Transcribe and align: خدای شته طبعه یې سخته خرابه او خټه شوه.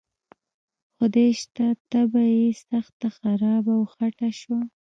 خدای 0.95 1.29
شته 1.41 1.65
طبعه 1.91 2.23
یې 2.39 2.49
سخته 2.67 3.07
خرابه 3.17 3.73
او 3.79 3.83
خټه 3.93 4.29
شوه. 4.39 4.59